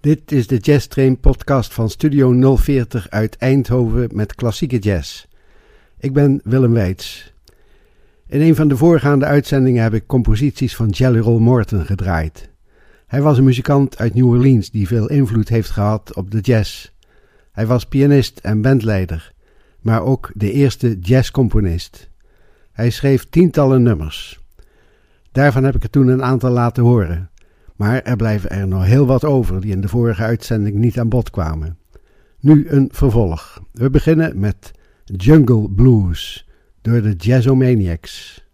[0.00, 5.26] Dit is de Jazz Train podcast van Studio 040 uit Eindhoven met klassieke jazz.
[5.98, 7.32] Ik ben Willem Weits.
[8.26, 12.48] In een van de voorgaande uitzendingen heb ik composities van Jelly Roll Morton gedraaid.
[13.06, 16.90] Hij was een muzikant uit New Orleans die veel invloed heeft gehad op de jazz.
[17.52, 19.32] Hij was pianist en bandleider,
[19.80, 22.08] maar ook de eerste jazzcomponist.
[22.72, 24.40] Hij schreef tientallen nummers.
[25.32, 27.29] Daarvan heb ik er toen een aantal laten horen.
[27.80, 31.08] Maar er blijven er nog heel wat over die in de vorige uitzending niet aan
[31.08, 31.78] bod kwamen.
[32.40, 33.62] Nu een vervolg.
[33.72, 34.70] We beginnen met
[35.04, 36.48] Jungle Blues
[36.80, 38.44] door de Jazzomaniacs.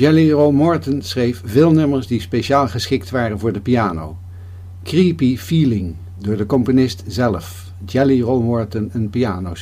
[0.00, 4.16] Jelly Roll Morton schreef veel nummers die speciaal geschikt waren voor de piano.
[4.82, 9.54] Creepy Feeling door de componist zelf, Jelly Roll Morton een piano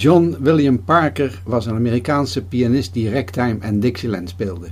[0.00, 4.68] John William Parker was een Amerikaanse pianist die ragtime en Dixieland speelde.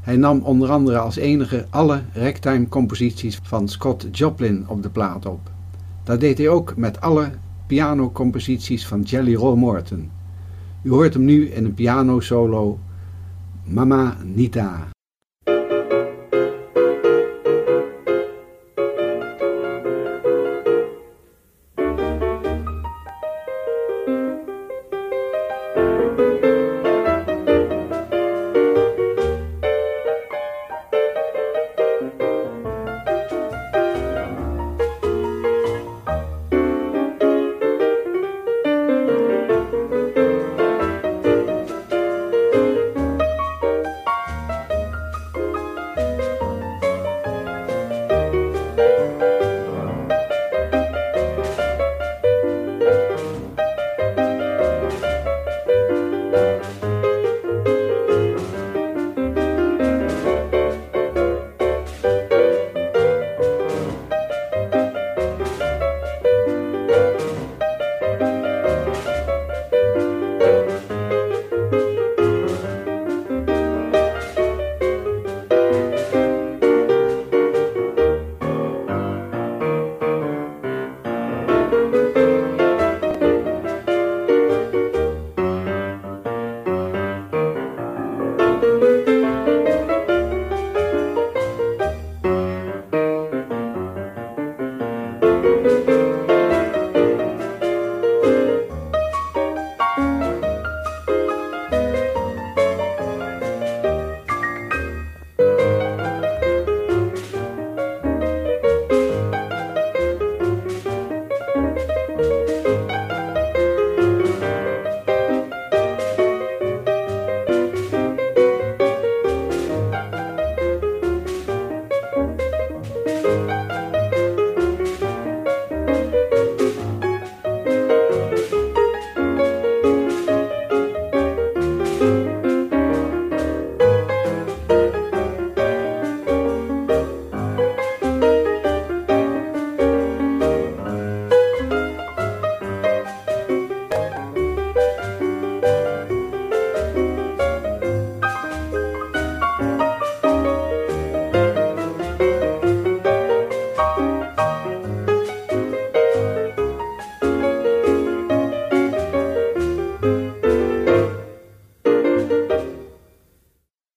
[0.00, 5.50] Hij nam onder andere als enige alle ragtime-composities van Scott Joplin op de plaat op.
[6.04, 7.30] Dat deed hij ook met alle
[7.66, 10.10] pianocomposities van Jelly Roll Morton.
[10.82, 12.78] U hoort hem nu in een piano-solo
[13.64, 14.95] Mama Nita.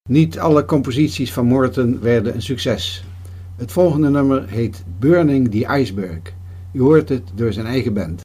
[0.09, 3.03] Niet alle composities van Morton werden een succes.
[3.55, 6.33] Het volgende nummer heet Burning the Iceberg.
[6.73, 8.21] U hoort het door zijn eigen band.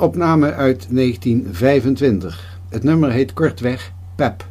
[0.00, 2.60] Opname uit 1925.
[2.68, 4.48] Het nummer heet kortweg Pep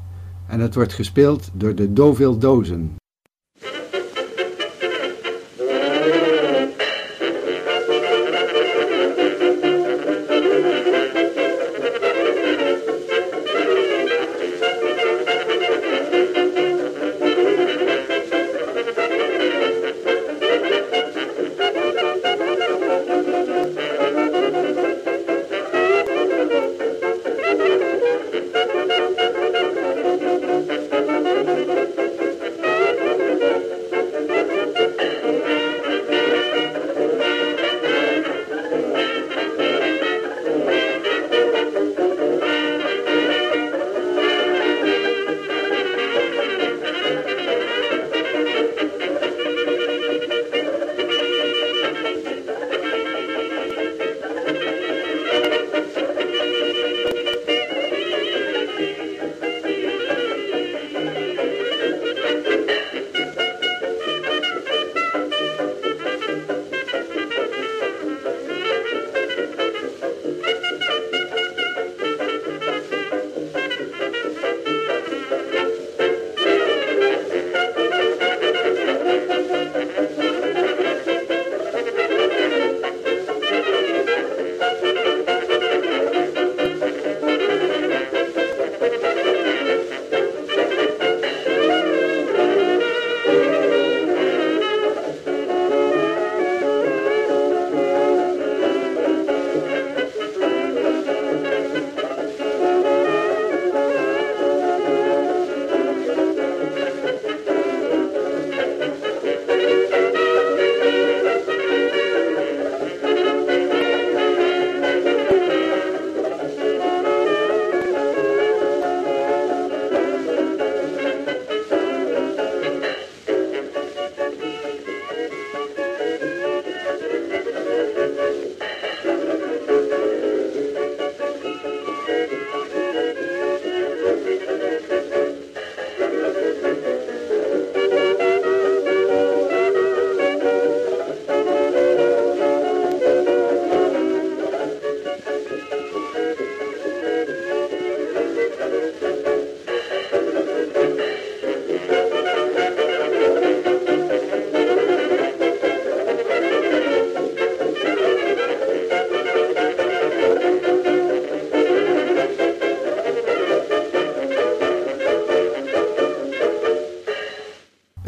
[0.47, 2.95] en het wordt gespeeld door de Deauville Dozen.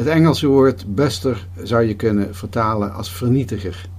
[0.08, 3.90] Engelse woord buster zou je kunnen vertalen als vernietiger.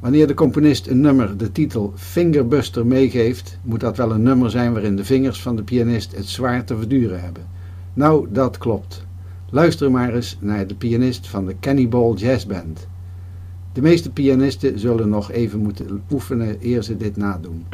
[0.00, 4.72] Wanneer de componist een nummer de titel Fingerbuster meegeeft, moet dat wel een nummer zijn
[4.72, 7.42] waarin de vingers van de pianist het zwaar te verduren hebben.
[7.94, 9.04] Nou, dat klopt.
[9.50, 12.88] Luister maar eens naar de pianist van de Cannibal Jazz Band.
[13.72, 17.66] De meeste pianisten zullen nog even moeten oefenen eer ze dit nadoen.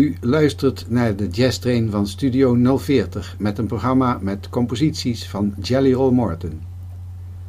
[0.00, 5.54] U luistert naar de Jazz Train van Studio 040 met een programma met composities van
[5.62, 6.60] Jelly Roll Morton.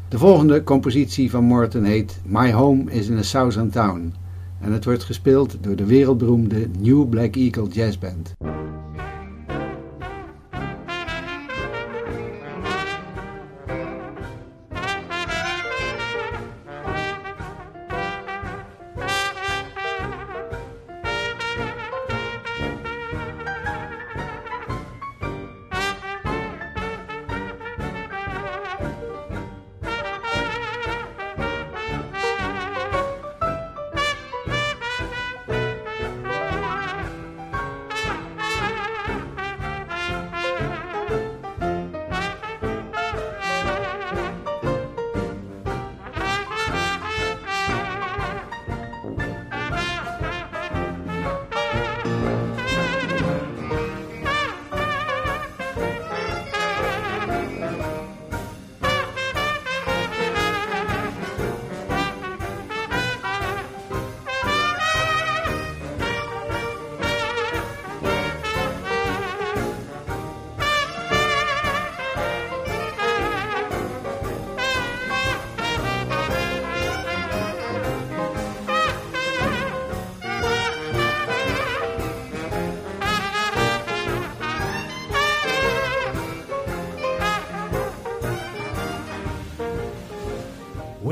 [0.10, 4.14] De volgende compositie van Morton heet My Home is in a Southern Town
[4.60, 8.34] en het wordt gespeeld door de wereldberoemde New Black Eagle Jazz Band.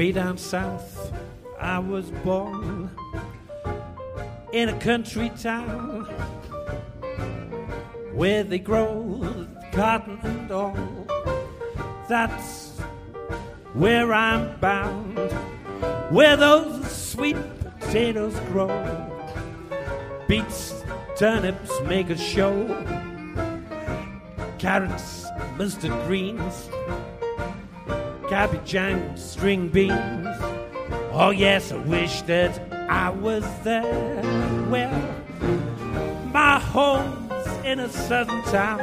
[0.09, 1.13] Way down south,
[1.59, 2.89] I was born
[4.51, 6.05] in a country town
[8.13, 11.05] where they grow cotton and all.
[12.07, 12.79] That's
[13.73, 15.15] where I'm bound,
[16.09, 17.37] where those sweet
[17.79, 18.67] potatoes grow.
[20.27, 20.83] Beets,
[21.17, 22.65] turnips make a show,
[24.57, 26.67] carrots, mustard greens
[28.29, 30.28] cabbage and string beans.
[31.13, 34.21] Oh, yes, I wish that I was there.
[34.69, 34.91] Well,
[36.34, 38.82] my home's in a southern town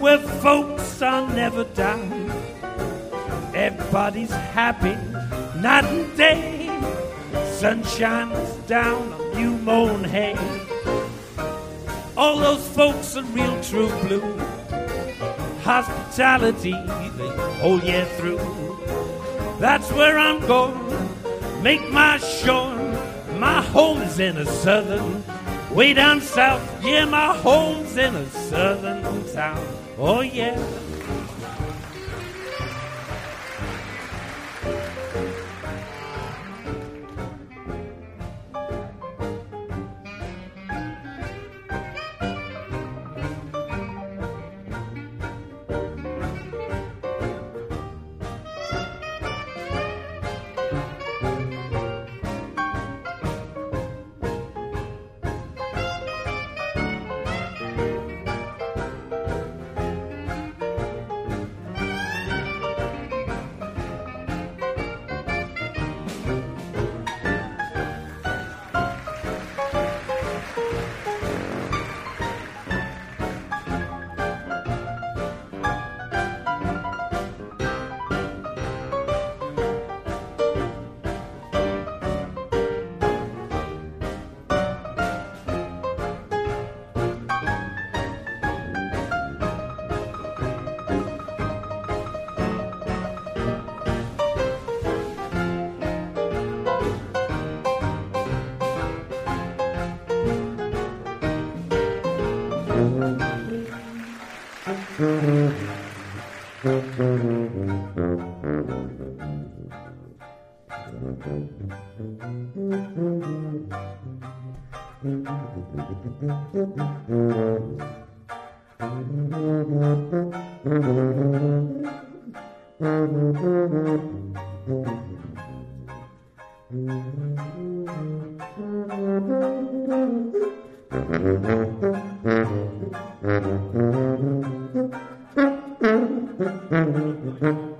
[0.00, 2.10] where folks are never down.
[3.54, 4.96] Everybody's happy
[5.60, 6.66] night and day.
[7.52, 10.36] Sun shines down on new mown hay.
[12.16, 14.45] All those folks are real true blue.
[15.66, 16.70] Hospitality
[17.58, 18.38] whole year through.
[19.58, 20.78] That's where I'm going,
[21.60, 22.76] make my shore.
[23.34, 25.24] My home is in a southern,
[25.74, 26.62] way down south.
[26.84, 29.02] Yeah, my home's in a southern
[29.32, 29.66] town.
[29.98, 30.56] Oh yeah.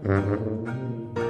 [0.07, 1.26] Mm-hmm.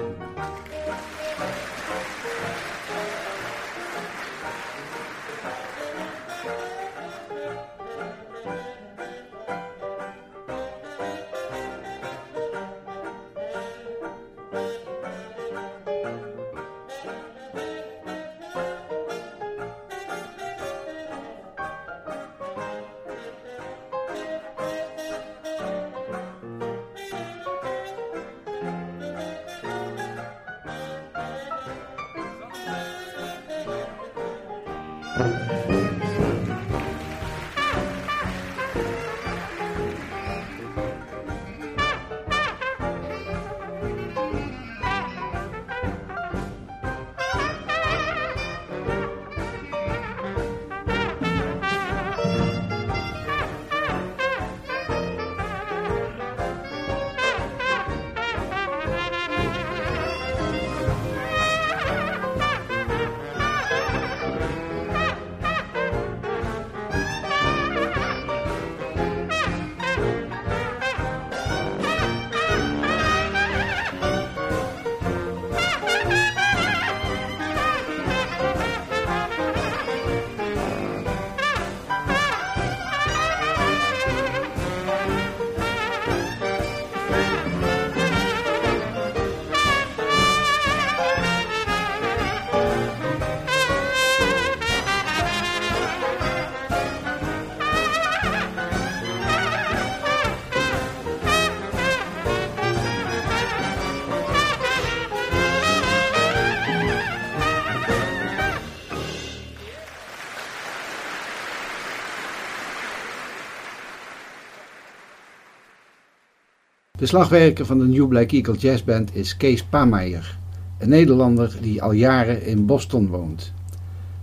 [116.97, 120.39] De slagwerker van de New Black Eagle Jazz Band is Kees Pameijer,
[120.79, 123.53] een Nederlander die al jaren in Boston woont.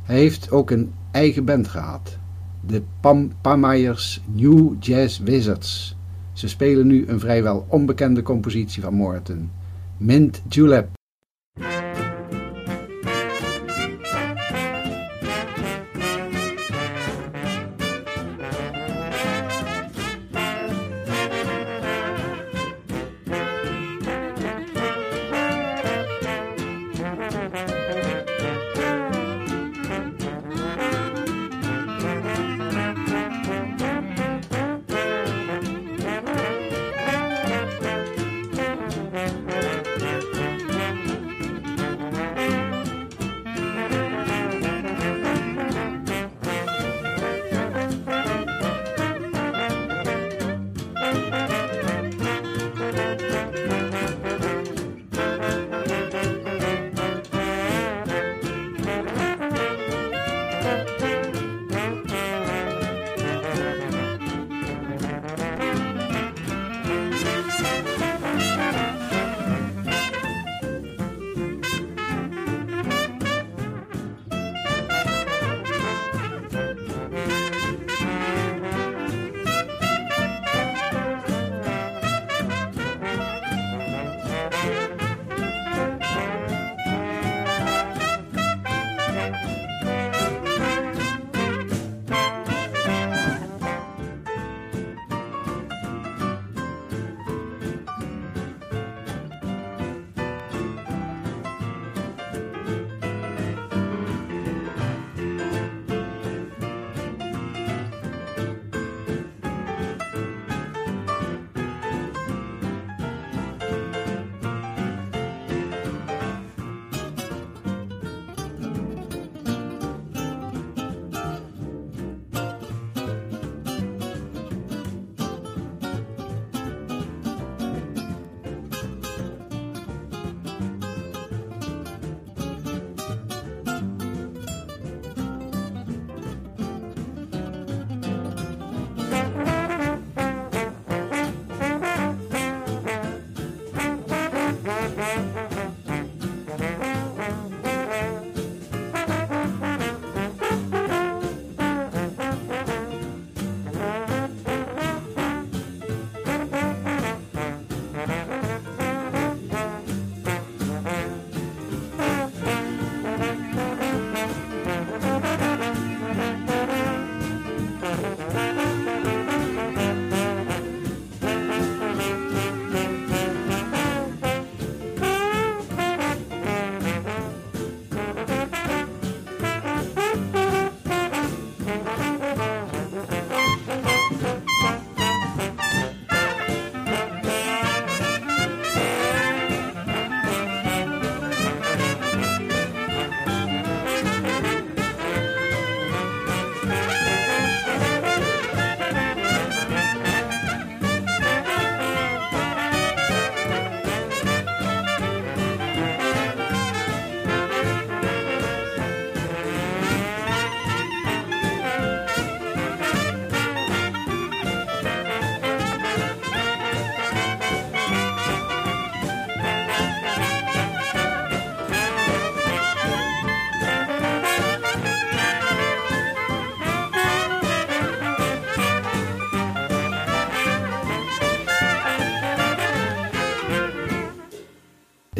[0.03, 2.17] Hij heeft ook een eigen band gehad,
[2.61, 3.31] de Pam
[4.31, 5.95] New Jazz Wizards.
[6.33, 9.51] Ze spelen nu een vrijwel onbekende compositie van Morton,
[9.97, 10.89] Mint Julep.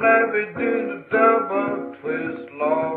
[0.00, 2.95] maybe do the double twist, Lord.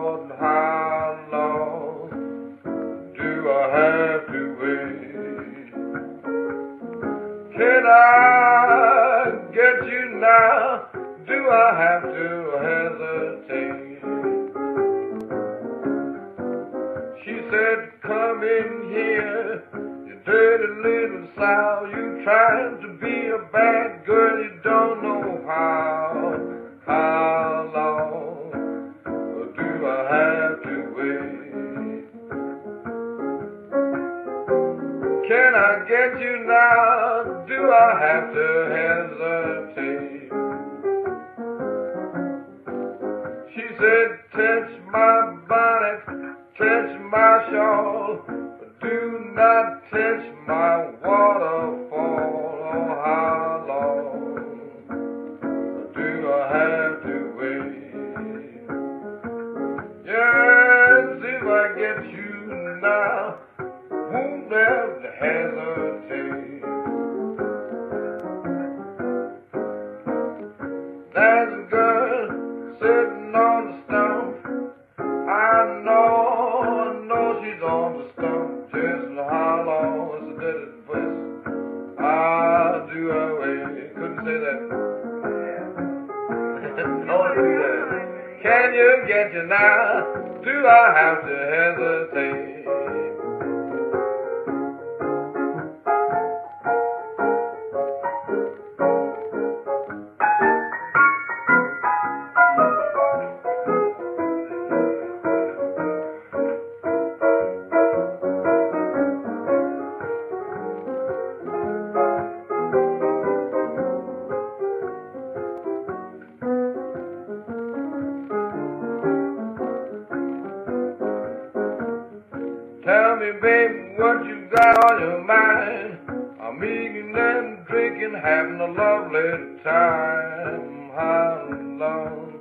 [128.22, 130.90] having a lovely time.
[130.96, 131.48] How
[131.80, 132.34] love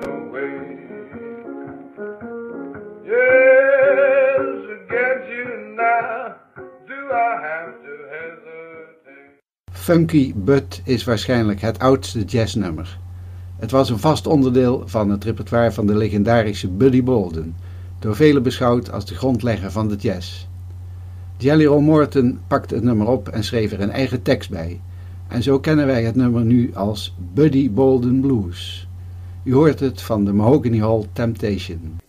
[0.00, 0.60] the way.
[3.04, 4.48] Yes,
[4.88, 5.46] get you
[5.76, 6.36] now,
[6.86, 9.38] do I have to hesitate?
[9.72, 12.98] Funky Butt is waarschijnlijk het oudste jazznummer.
[13.58, 17.56] Het was een vast onderdeel van het repertoire van de legendarische Buddy Bolden,
[17.98, 20.48] door velen beschouwd als de grondlegger van de jazz.
[21.40, 24.80] Jelly Roll Morton pakte het nummer op en schreef er een eigen tekst bij.
[25.28, 28.88] En zo kennen wij het nummer nu als Buddy Bolden Blues.
[29.42, 31.99] U hoort het van de Mahogany Hall Temptation.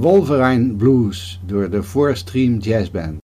[0.00, 3.19] Wolverine Blues door de Four Stream Jazz Band.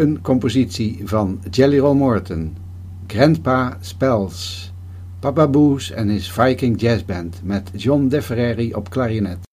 [0.00, 2.56] Een compositie van Jelly Roll Morton,
[3.06, 4.72] Grandpa Spells,
[5.20, 9.47] Papa Boos en his Viking Jazz Band met John DeFerrari op klarinet.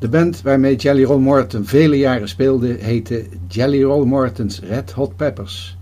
[0.00, 5.16] De band waarmee Jelly Roll Morton vele jaren speelde heette Jelly Roll Morton's Red Hot
[5.16, 5.78] Peppers.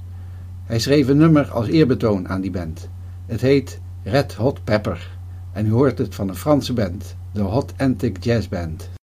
[0.64, 2.88] Hij schreef een nummer als eerbetoon aan die band.
[3.26, 5.10] Het heet Red Hot Pepper
[5.52, 8.97] en u hoort het van een Franse band, de Hot Antic Jazz Band.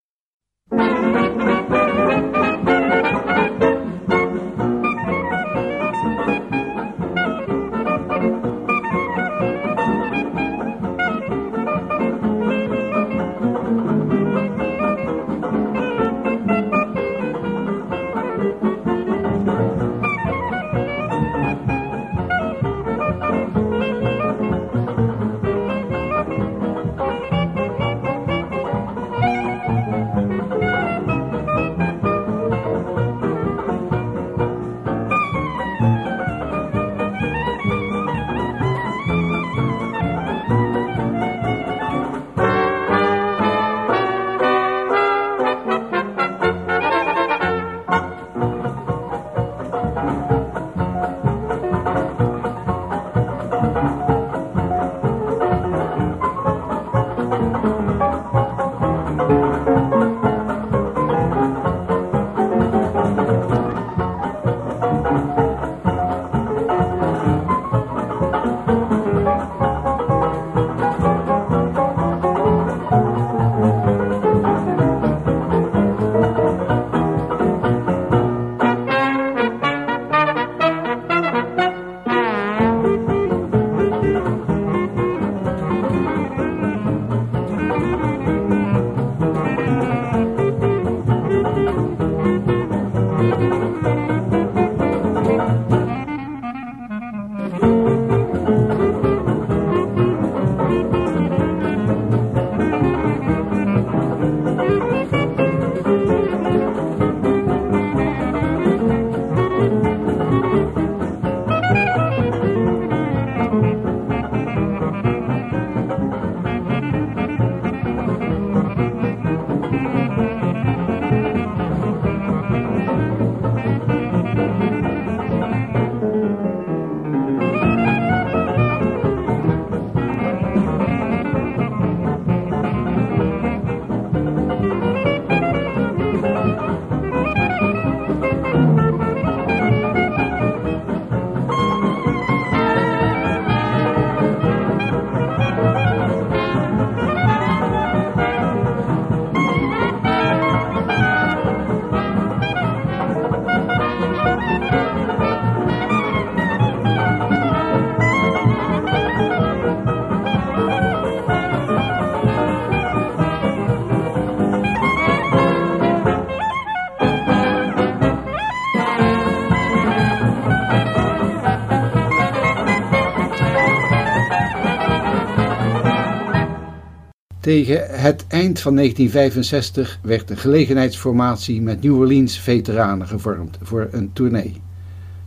[177.45, 184.13] Tegen het eind van 1965 werd de gelegenheidsformatie met New Orleans veteranen gevormd voor een
[184.13, 184.61] tournee.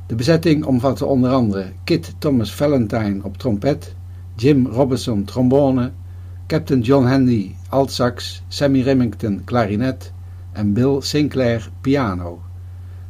[0.06, 3.94] De bezetting omvatte onder andere Kit Thomas Valentine op trompet,
[4.36, 5.90] Jim Robinson trombone,
[6.46, 10.12] Captain John Handy altsax, Sammy Remington klarinet
[10.52, 12.42] en Bill Sinclair piano.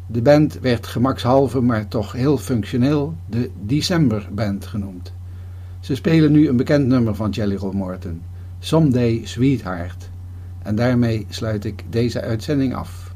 [0.06, 5.12] De band werd gemakshalve, maar toch heel functioneel, de December Band genoemd.
[5.80, 8.22] Ze spelen nu een bekend nummer van Jelly Roll Morton,
[8.60, 10.08] Someday Sweetheart.
[10.62, 13.07] En daarmee sluit ik deze uitzending af.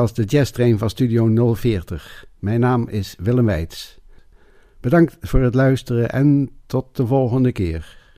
[0.00, 2.24] Was de Jazz Train van Studio 040.
[2.38, 3.98] Mijn naam is Willem Weits.
[4.80, 8.03] Bedankt voor het luisteren en tot de volgende keer.